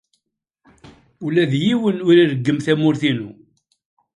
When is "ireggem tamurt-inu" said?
2.17-3.29